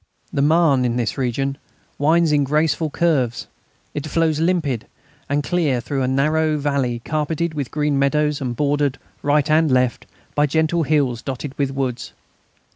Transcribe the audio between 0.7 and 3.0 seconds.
in this region winds in graceful